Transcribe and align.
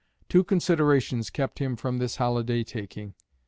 Two 0.29 0.43
considerations 0.43 1.29
kept 1.29 1.59
him 1.59 1.75
from 1.75 1.99
this 1.99 2.15
holiday 2.15 2.63
taking. 2.63 3.13